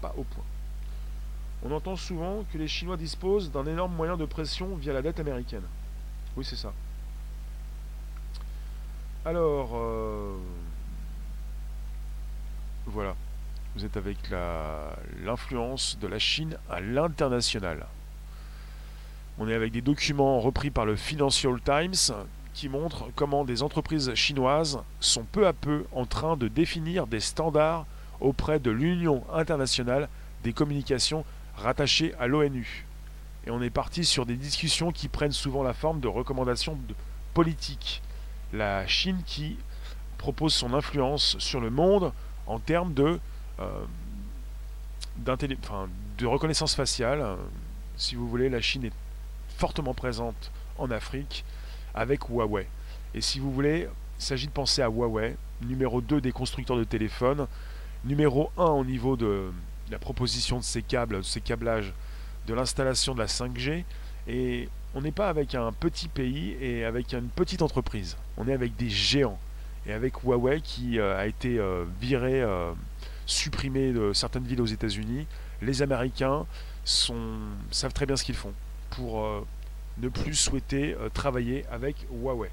[0.00, 0.44] Pas au point.
[1.64, 5.20] On entend souvent que les Chinois disposent d'un énorme moyen de pression via la dette
[5.20, 5.64] américaine.
[6.36, 6.72] Oui, c'est ça.
[9.24, 10.36] Alors, euh,
[12.86, 13.16] voilà
[13.76, 14.16] vous êtes avec
[15.22, 17.86] l'influence de la Chine à l'international.
[19.38, 22.14] On est avec des documents repris par le Financial Times
[22.54, 27.20] qui montrent comment des entreprises chinoises sont peu à peu en train de définir des
[27.20, 27.84] standards
[28.20, 30.08] auprès de l'Union internationale
[30.42, 31.26] des communications
[31.58, 32.86] rattachée à l'ONU.
[33.46, 36.78] Et on est parti sur des discussions qui prennent souvent la forme de recommandations
[37.34, 38.00] politiques.
[38.54, 39.58] La Chine qui
[40.16, 42.14] propose son influence sur le monde
[42.46, 43.20] en termes de
[46.18, 47.24] de reconnaissance faciale.
[47.96, 48.92] Si vous voulez, la Chine est
[49.56, 51.44] fortement présente en Afrique
[51.94, 52.66] avec Huawei.
[53.14, 53.88] Et si vous voulez,
[54.18, 57.46] il s'agit de penser à Huawei, numéro 2 des constructeurs de téléphones,
[58.04, 59.50] numéro 1 au niveau de
[59.90, 61.92] la proposition de ces câbles, de ces câblages,
[62.46, 63.84] de l'installation de la 5G.
[64.28, 68.16] Et on n'est pas avec un petit pays et avec une petite entreprise.
[68.36, 69.38] On est avec des géants.
[69.86, 72.42] Et avec Huawei qui euh, a été euh, viré
[73.26, 75.26] supprimer de certaines villes aux États-Unis,
[75.60, 76.46] les Américains
[76.84, 78.54] savent très bien ce qu'ils font
[78.90, 79.44] pour euh,
[79.98, 82.50] ne plus souhaiter euh, travailler avec Huawei.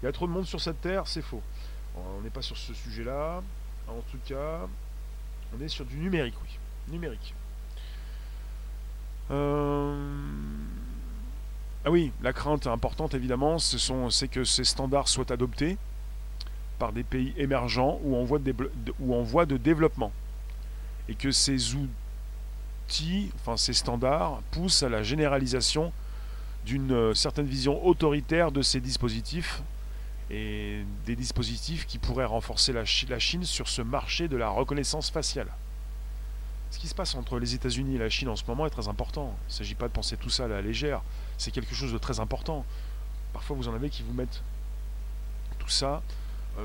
[0.00, 1.42] Il y a trop de monde sur cette terre, c'est faux.
[1.96, 3.42] On n'est pas sur ce sujet-là.
[3.88, 4.66] En tout cas,
[5.54, 6.58] on est sur du numérique, oui.
[6.92, 7.34] Numérique.
[9.30, 9.94] Euh,
[11.84, 15.76] ah oui, la crainte importante, évidemment, c'est que ces standards soient adoptés
[16.78, 18.38] par des pays émergents ou en voie
[19.46, 20.12] de, développement.
[21.08, 25.92] Et que ces outils, enfin ces standards, poussent à la généralisation
[26.64, 29.62] d'une euh, certaine vision autoritaire de ces dispositifs
[30.30, 35.10] et des dispositifs qui pourraient renforcer la, la Chine sur ce marché de la reconnaissance
[35.10, 35.48] faciale.
[36.70, 38.88] Ce qui se passe entre les États-Unis et la Chine en ce moment est très
[38.88, 39.34] important.
[39.48, 41.02] Il ne s'agit pas de penser tout ça à la légère,
[41.36, 42.64] c'est quelque chose de très important.
[43.32, 44.42] Parfois vous en avez qui vous mettent
[45.58, 46.02] tout ça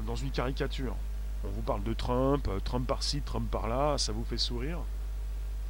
[0.06, 0.96] dans une caricature.
[1.44, 4.80] On vous parle de Trump, euh, Trump par-ci, Trump par-là, ça vous fait sourire.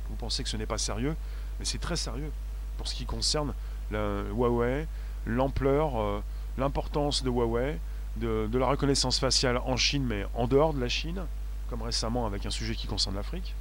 [0.09, 1.15] Vous pensez que ce n'est pas sérieux,
[1.59, 2.31] mais c'est très sérieux
[2.77, 3.53] pour ce qui concerne
[3.91, 4.87] la Huawei,
[5.25, 6.23] l'ampleur, euh,
[6.57, 7.79] l'importance de Huawei,
[8.15, 11.21] de, la reconnaissance faciale en Chine, mais en dehors de la Chine,
[11.69, 13.53] comme récemment avec un sujet qui concerne l'Afrique.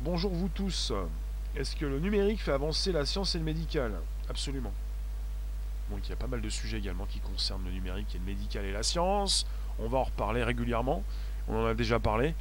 [0.00, 0.92] bonjour vous tous.
[1.56, 3.92] Est-ce que le numérique fait avancer la science et le médical?
[4.28, 4.72] Absolument.
[5.90, 8.24] Donc il y a pas mal de sujets également qui concernent le numérique et le
[8.24, 9.46] médical et la science.
[9.78, 11.02] On va en reparler régulièrement.
[11.48, 12.34] On en a déjà parlé.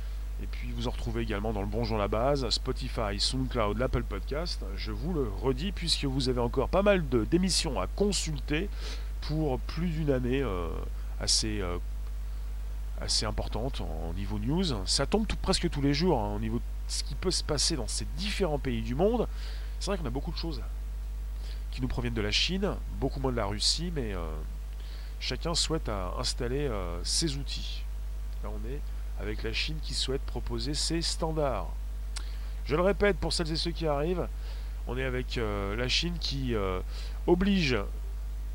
[0.44, 4.66] Et puis vous en retrouvez également dans le Bonjour la base, Spotify, SoundCloud, l'Apple Podcast.
[4.76, 8.70] Je vous le redis puisque vous avez encore pas mal d'émissions à consulter
[9.22, 10.68] pour plus d'une année euh,
[11.22, 11.78] assez, euh,
[13.00, 14.86] assez importante en niveau news.
[14.86, 17.76] Ça tombe presque tous les jours hein, au niveau de ce qui peut se passer
[17.78, 19.28] dans ces différents pays du monde.
[19.80, 20.62] C'est vrai qu'on a beaucoup de choses
[21.76, 24.26] qui nous proviennent de la Chine, beaucoup moins de la Russie, mais euh,
[25.20, 27.84] chacun souhaite installer euh, ses outils.
[28.42, 28.80] Là, on est
[29.20, 31.68] avec la Chine qui souhaite proposer ses standards.
[32.64, 34.28] Je le répète pour celles et ceux qui arrivent,
[34.88, 36.56] On est avec la Chine qui
[37.28, 37.78] oblige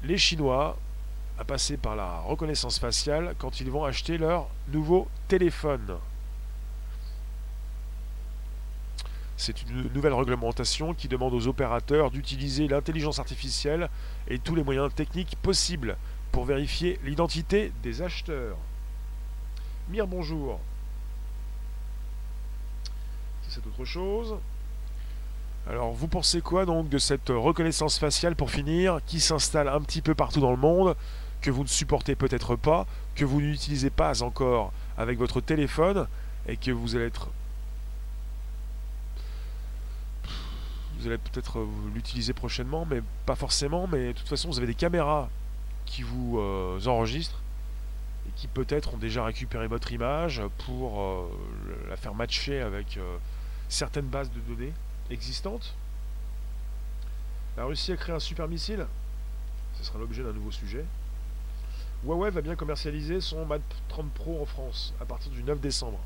[0.02, 0.76] les Chinois
[1.38, 5.98] à passer par la reconnaissance faciale quand ils vont acheter leur nouveau téléphone.
[9.40, 13.88] C'est une nouvelle réglementation qui demande aux opérateurs d'utiliser l'intelligence artificielle
[14.28, 15.96] et tous les moyens techniques possibles
[16.30, 18.58] pour vérifier l'identité des acheteurs.
[19.88, 20.60] Mire, bonjour.
[23.48, 24.36] C'est autre chose.
[25.66, 30.02] Alors, vous pensez quoi donc de cette reconnaissance faciale pour finir, qui s'installe un petit
[30.02, 30.96] peu partout dans le monde,
[31.40, 36.08] que vous ne supportez peut-être pas, que vous n'utilisez pas encore avec votre téléphone,
[36.46, 37.30] et que vous allez être
[41.00, 43.86] vous allez peut-être euh, l'utiliser prochainement, mais pas forcément.
[43.86, 45.30] Mais de toute façon, vous avez des caméras
[45.86, 47.40] qui vous euh, enregistrent
[48.28, 51.28] et qui peut-être ont déjà récupéré votre image pour euh,
[51.88, 52.98] la faire matcher avec
[53.68, 54.72] certaines bases de données
[55.10, 55.74] existantes.
[57.56, 58.86] La Russie a créé un super missile.
[59.74, 60.84] Ce sera l'objet d'un nouveau sujet.
[62.04, 65.98] Huawei va bien commercialiser son Mate 30 Pro en France à partir du 9 décembre.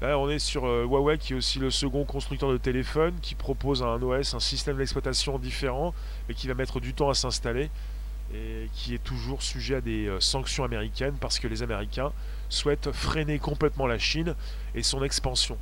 [0.00, 3.82] On est sur euh, Huawei, qui est aussi le second constructeur de téléphone, qui propose
[3.82, 5.92] un OS, un système d'exploitation différent,
[6.28, 7.68] mais qui va mettre du temps à s'installer,
[8.32, 12.12] et qui est toujours sujet à des euh, sanctions américaines, parce que les Américains
[12.48, 14.36] souhaitent freiner complètement la Chine
[14.76, 15.58] et son expansion.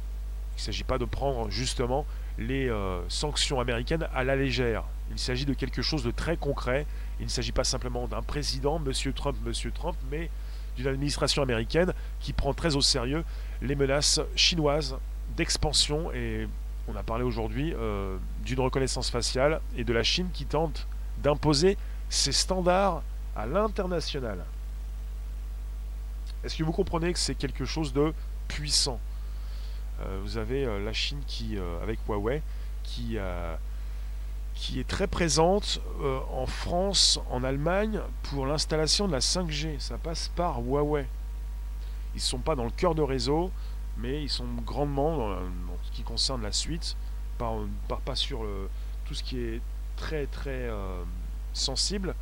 [0.56, 2.04] Il ne s'agit pas de prendre justement
[2.36, 4.84] les euh, sanctions américaines à la légère.
[5.12, 6.86] Il s'agit de quelque chose de très concret.
[7.20, 10.28] Il ne s'agit pas simplement d'un président, Monsieur Trump, Monsieur Trump, mais
[10.76, 13.24] d'une administration américaine qui prend très au sérieux
[13.62, 14.96] les menaces chinoises
[15.36, 16.48] d'expansion et
[16.88, 20.86] on a parlé aujourd'hui euh, d'une reconnaissance faciale et de la Chine qui tente
[21.22, 21.76] d'imposer
[22.08, 23.02] ses standards
[23.34, 24.44] à l'international.
[26.44, 28.14] Est-ce que vous comprenez que c'est quelque chose de
[28.46, 29.00] puissant?
[30.00, 32.42] Euh, Vous avez euh, la Chine qui, avec Huawei,
[32.82, 33.18] qui
[34.54, 35.82] qui est très présente
[36.32, 39.78] en France, en Allemagne, pour l'installation de la 5G.
[39.80, 41.04] Ça passe par Huawei.
[42.16, 43.52] Ils ne sont pas dans le cœur de réseau,
[43.96, 45.38] mais ils sont grandement dans,
[45.84, 46.96] ce qui concerne la suite,
[47.38, 47.54] par,
[48.04, 48.44] pas sur
[49.04, 49.60] tout ce qui est
[49.96, 51.02] très très euh,
[51.52, 52.14] sensible,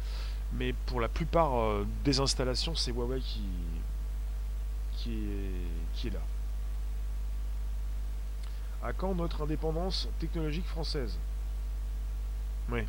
[0.53, 6.21] mais pour la plupart euh, des installations, c'est Huawei qui, est, qui est là.
[8.83, 11.19] À quand notre indépendance technologique française?
[12.71, 12.81] Oui.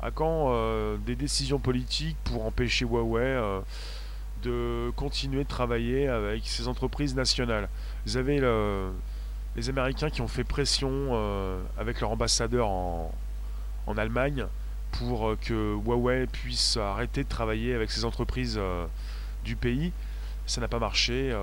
[0.00, 3.62] À quand euh, des décisions politiques pour empêcher Huawei
[4.42, 7.68] de continuer de travailler avec ces entreprises nationales
[8.06, 8.40] Vous avez
[9.56, 13.14] les Américains qui ont fait pression euh, avec leur ambassadeur en,
[13.86, 14.46] en Allemagne
[14.92, 18.60] pour que Huawei puisse arrêter de travailler avec ces entreprises
[19.42, 19.90] du pays.
[20.44, 21.34] Ça n'a pas marché.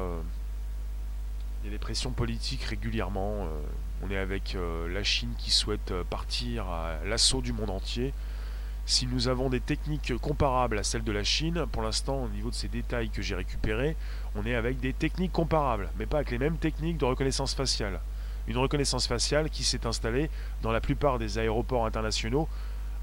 [1.62, 3.48] Il y a des pressions politiques régulièrement.
[4.02, 8.14] On est avec euh, la Chine qui souhaite euh, partir à l'assaut du monde entier.
[8.90, 12.50] Si nous avons des techniques comparables à celles de la Chine, pour l'instant, au niveau
[12.50, 13.96] de ces détails que j'ai récupérés,
[14.34, 18.00] on est avec des techniques comparables, mais pas avec les mêmes techniques de reconnaissance faciale.
[18.48, 20.32] Une reconnaissance faciale qui s'est installée
[20.64, 22.50] dans la plupart des aéroports internationaux,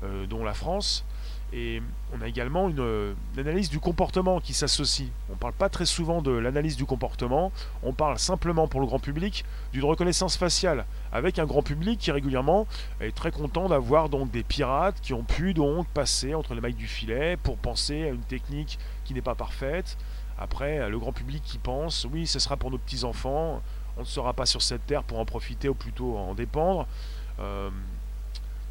[0.03, 1.05] euh, dont la France,
[1.53, 1.81] et
[2.13, 5.09] on a également une, analyse du comportement qui s'associe.
[5.29, 8.87] On ne parle pas très souvent de l'analyse du comportement, on parle simplement pour le
[8.87, 12.67] grand public d'une reconnaissance faciale, avec un grand public qui régulièrement
[13.01, 16.75] est très content d'avoir donc des pirates qui ont pu donc passer entre les mailles
[16.75, 19.97] du filet pour penser à une technique qui n'est pas parfaite.
[20.39, 23.63] Après, le grand public qui pense, oui, ce sera pour nos petits-enfants,
[23.97, 26.87] on ne sera pas sur cette terre pour en profiter ou plutôt en dépendre.
[27.41, 27.71] Euh,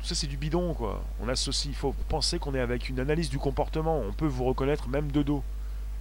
[0.05, 1.03] ça c'est du bidon quoi.
[1.19, 4.43] On associe, il faut penser qu'on est avec une analyse du comportement, on peut vous
[4.43, 5.43] reconnaître même de dos.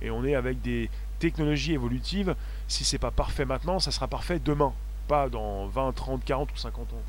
[0.02, 2.34] Et on est avec des technologies évolutives,
[2.68, 4.74] si c'est pas parfait maintenant, ça sera parfait demain,
[5.08, 7.02] pas dans 20, 30, 40 ou 50 ans.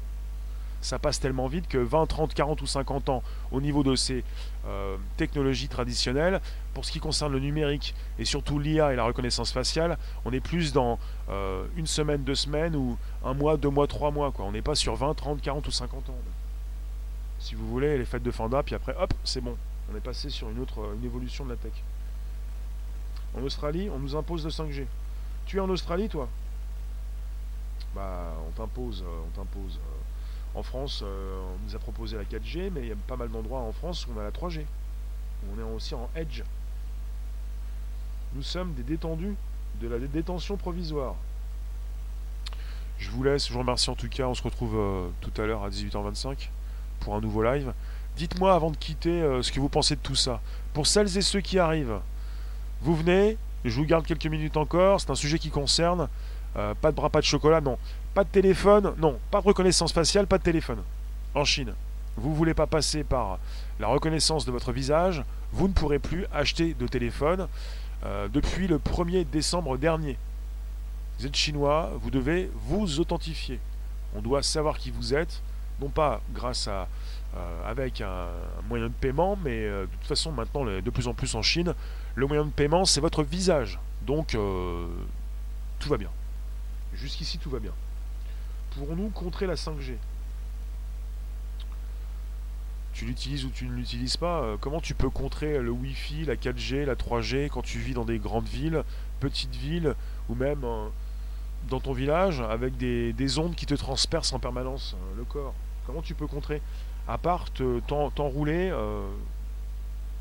[0.80, 4.24] Ça passe tellement vite que 20, 30, 40 ou 50 ans au niveau de ces
[4.68, 6.40] euh, technologies traditionnelles,
[6.74, 10.40] pour ce qui concerne le numérique et surtout l'IA et la reconnaissance faciale, on est
[10.40, 14.32] plus dans euh, une semaine, deux semaines ou un mois, deux mois, trois mois.
[14.32, 14.46] Quoi.
[14.46, 16.18] On n'est pas sur 20, 30, 40 ou 50 ans
[17.46, 19.56] si vous voulez, les fêtes de fin puis après, hop, c'est bon.
[19.94, 21.74] On est passé sur une autre une évolution de la tech.
[23.38, 24.88] En Australie, on nous impose le 5G.
[25.46, 26.28] Tu es en Australie, toi?
[27.94, 29.78] Bah, on t'impose, euh, on t'impose.
[29.78, 30.60] Euh.
[30.60, 33.30] En France, euh, on nous a proposé la 4G, mais il y a pas mal
[33.30, 34.66] d'endroits en France où on a la 3G.
[35.54, 36.42] On est aussi en Edge.
[38.34, 39.36] Nous sommes des détendus
[39.82, 41.14] de la détention provisoire.
[42.98, 45.64] Je vous laisse, je vous remercie en tout cas, on se retrouve tout à l'heure
[45.64, 46.50] à 18h25
[47.00, 47.74] pour un nouveau live.
[48.18, 50.42] Dites-moi avant de quitter euh, ce que vous pensez de tout ça.
[50.74, 52.00] Pour celles et ceux qui arrivent,
[52.82, 55.02] vous venez, Je vous garde quelques minutes encore.
[55.02, 56.08] C'est un sujet qui concerne.
[56.56, 57.78] Euh, pas de bras, pas de chocolat, non.
[58.14, 59.20] Pas de téléphone, non.
[59.32, 60.80] Pas de reconnaissance faciale, pas de téléphone.
[61.34, 61.74] En Chine.
[62.18, 63.40] Vous ne voulez pas passer par
[63.80, 67.48] la reconnaissance de votre visage, vous ne pourrez plus acheter de téléphone
[68.06, 70.18] euh, depuis le 1er décembre dernier.
[71.20, 73.60] Vous êtes chinois, vous devez vous authentifier.
[74.16, 75.42] On doit savoir qui vous êtes,
[75.82, 76.88] non pas grâce à
[77.36, 78.28] euh, avec un,
[78.70, 81.74] moyen de paiement, mais de toute façon maintenant de plus en plus en Chine,
[82.16, 83.80] le moyen de paiement c'est votre visage.
[84.06, 84.38] Donc
[85.80, 86.10] tout va bien.
[86.96, 87.74] Jusqu'ici, tout va bien.
[88.72, 89.96] Pourrons-nous contrer la 5G
[92.94, 96.36] Tu l'utilises ou tu ne l'utilises pas euh, Comment tu peux contrer le Wi-Fi, la
[96.36, 98.84] 4G, la 3G quand tu vis dans des grandes villes,
[99.20, 99.96] petites villes,
[100.30, 100.88] ou même euh,
[101.70, 105.54] dans ton village, avec des, ondes qui te transpercent en permanence euh, le corps?
[105.86, 106.62] Comment tu peux contrer?
[107.08, 108.71] À part t'enrouler,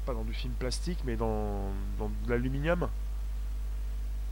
[0.05, 2.89] pas dans du film plastique, mais dans, de l'aluminium?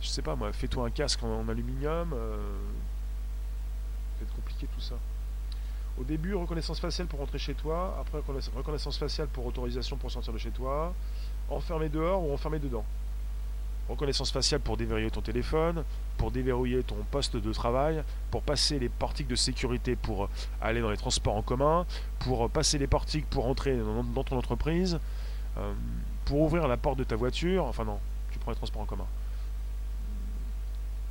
[0.00, 2.12] Je sais pas moi, fais-toi un casque en, aluminium.
[2.12, 2.36] Euh,
[4.18, 4.96] ça va compliqué tout ça.
[5.98, 7.96] Au début, reconnaissance faciale pour rentrer chez toi.
[8.00, 8.18] Après,
[8.56, 10.92] reconnaissance faciale pour autorisation pour sortir de chez toi.
[11.48, 12.84] Enfermé dehors ou enfermé dedans?
[13.88, 15.84] Reconnaissance faciale pour déverrouiller ton téléphone,
[16.16, 20.28] pour déverrouiller ton poste de travail, pour passer les portiques de sécurité pour
[20.60, 21.84] aller dans les transports en commun,
[22.20, 24.98] pour passer les portiques pour entrer dans, ton entreprise,
[25.58, 25.72] euh,
[26.24, 27.64] pour ouvrir la porte de ta voiture.
[27.64, 27.98] Enfin non,
[28.30, 29.06] tu prends les transports en commun.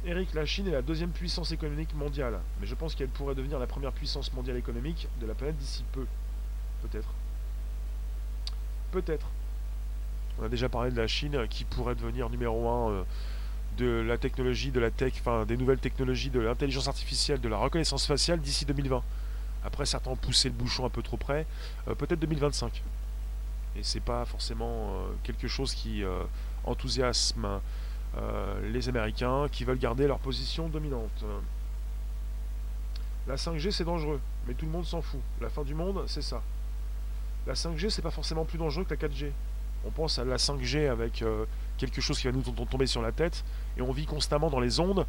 [0.06, 3.60] Eric, la Chine est la deuxième puissance économique mondiale, mais je pense qu'elle pourrait devenir
[3.60, 6.08] la première puissance mondiale économique de la planète d'ici peu.
[6.82, 7.10] Peut-être.
[8.92, 9.28] Peut-être.
[10.40, 13.04] On a déjà parlé de la Chine qui pourrait devenir numéro un euh,
[13.78, 15.14] de la technologie, de la tech,
[15.48, 19.02] des nouvelles technologies, de l'intelligence artificielle, de la reconnaissance faciale d'ici 2020.
[19.64, 21.46] Après, certains ont poussé le bouchon un peu trop près,
[21.88, 22.82] euh, peut-être 2025.
[23.78, 26.04] Et c'est pas forcément euh, quelque chose qui
[26.66, 27.62] enthousiasme
[28.18, 31.24] euh, les Américains qui veulent garder leur position dominante.
[33.28, 35.22] La 5G c'est dangereux, mais tout le monde s'en fout.
[35.40, 36.42] La fin du monde, c'est ça.
[37.48, 39.32] La 5G c'est pas forcément plus dangereux que la 4G.
[39.86, 41.46] On pense à la 5G avec euh,
[41.78, 43.44] quelque chose qui va nous tomber sur la tête,
[43.78, 45.06] et on vit constamment dans les ondes,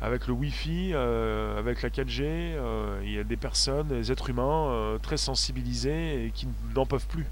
[0.00, 2.56] avec le Wi-Fi, euh, avec la 4G.
[3.02, 7.26] Il y a des personnes, des êtres humains très sensibilisés et qui n'en peuvent plus.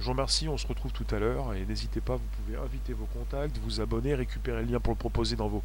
[0.00, 2.94] Je vous remercie, on se retrouve tout à l'heure et n'hésitez pas, vous pouvez inviter
[2.94, 5.62] vos contacts, vous abonner, récupérer le lien pour le proposer dans vos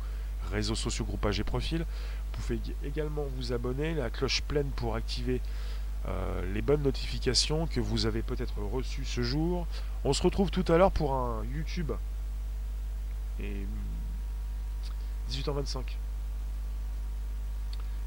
[0.51, 1.79] réseaux sociaux, groupages et profils.
[1.79, 5.74] Vous pouvez également vous abonner, la cloche pleine pour activer euh,
[6.53, 9.65] les bonnes notifications que vous avez peut-être reçues ce jour.
[10.03, 11.91] On se retrouve tout à l'heure pour un YouTube.
[13.39, 13.65] Et
[15.31, 15.81] 18h25.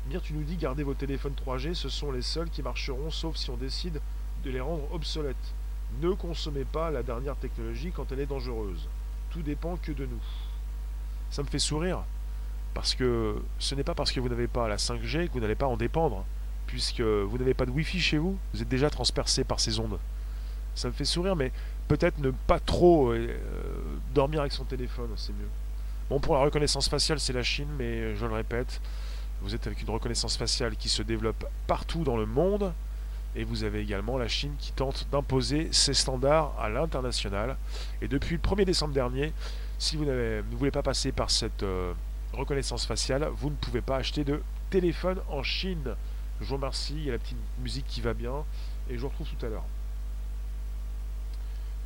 [0.08, 3.36] Mir, tu nous dis gardez vos téléphones 3G, ce sont les seuls qui marcheront sauf
[3.36, 4.00] si on décide
[4.44, 5.36] de les rendre obsolètes.
[6.00, 8.88] Ne consommez pas la dernière technologie quand elle est dangereuse.
[9.30, 10.22] Tout dépend que de nous.
[11.30, 12.04] Ça me fait sourire,
[12.72, 15.54] parce que ce n'est pas parce que vous n'avez pas la 5G que vous n'allez
[15.54, 16.24] pas en dépendre,
[16.68, 19.98] puisque vous n'avez pas de Wi-Fi chez vous, vous êtes déjà transpercé par ces ondes.
[20.76, 21.50] Ça me fait sourire, mais
[21.88, 23.36] peut-être ne pas trop euh,
[24.14, 25.48] dormir avec son téléphone, c'est mieux.
[26.08, 28.80] Bon, pour la reconnaissance faciale, c'est la Chine, mais je le répète,
[29.42, 32.72] vous êtes avec une reconnaissance faciale qui se développe partout dans le monde,
[33.34, 37.56] et vous avez également la Chine qui tente d'imposer ses standards à l'international.
[38.02, 39.32] Et depuis le 1er décembre dernier,
[39.78, 41.92] si vous ne voulez pas passer par cette euh,
[42.32, 45.94] reconnaissance faciale, vous ne pouvez pas acheter de téléphone en Chine.
[46.40, 48.44] Je vous remercie, il y a la petite musique qui va bien,
[48.88, 49.64] et je vous retrouve tout à l'heure.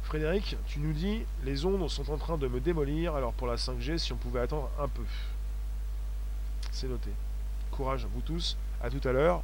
[0.03, 3.57] Frédéric, tu nous dis, les ondes sont en train de me démolir, alors pour la
[3.57, 5.05] 5G, si on pouvait attendre un peu.
[6.71, 7.11] C'est noté.
[7.71, 9.43] Courage à vous tous, à tout à l'heure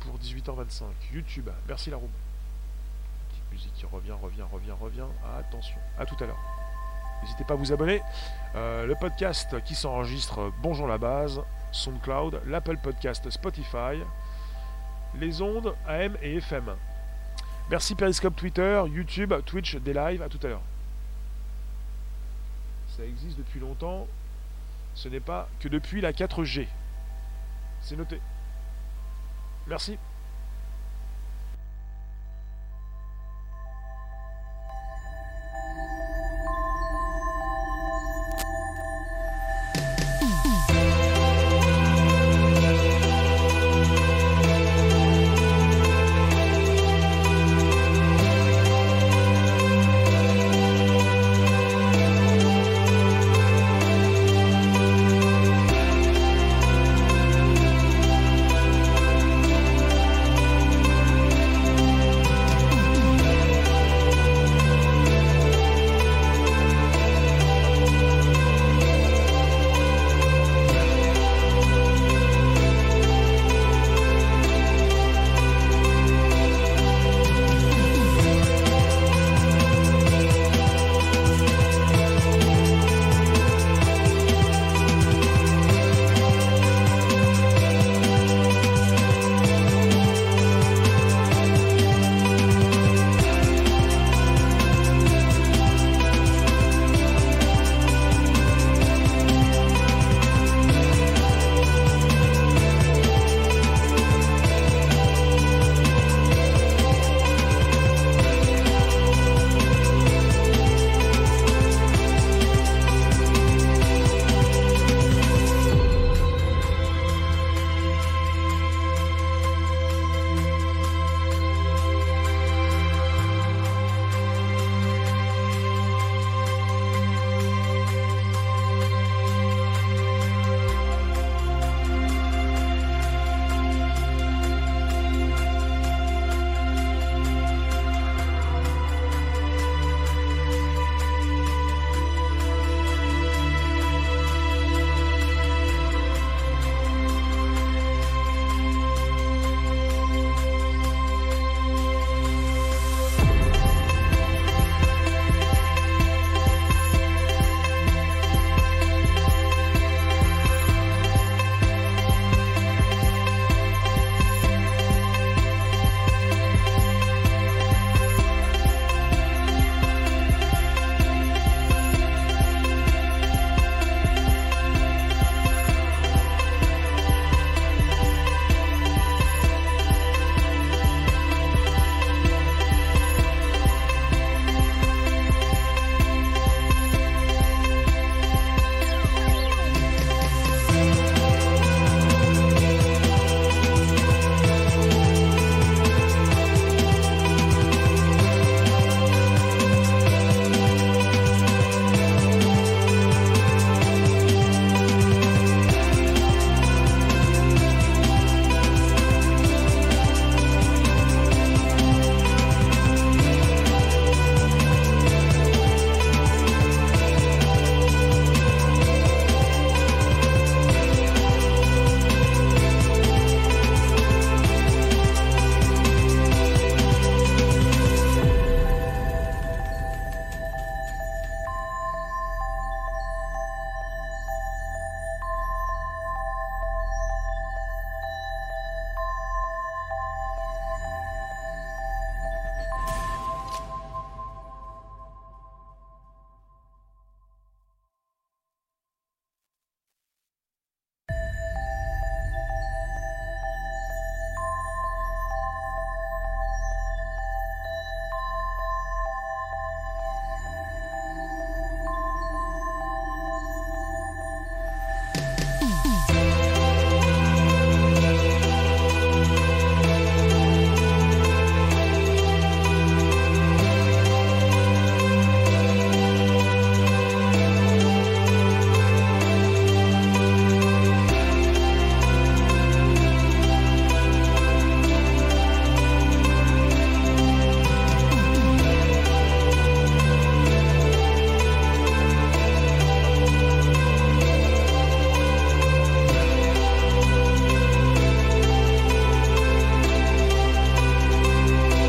[0.00, 0.84] pour 18h25.
[1.12, 2.10] YouTube, merci la roue.
[3.30, 5.06] Petite musique qui revient, revient, revient, revient.
[5.38, 6.38] attention, à tout à l'heure.
[7.22, 8.02] N'hésitez pas à vous abonner.
[8.54, 11.40] Euh, le podcast qui s'enregistre, Bonjour la base,
[11.72, 13.98] SoundCloud, l'Apple Podcast, Spotify,
[15.18, 16.74] les ondes AM et FM.
[17.70, 20.62] Merci Periscope Twitter, YouTube, Twitch, des lives, à tout à l'heure.
[22.96, 24.08] Ça existe depuis longtemps.
[24.94, 26.66] Ce n'est pas que depuis la 4G.
[27.80, 28.20] C'est noté.
[29.68, 29.98] Merci.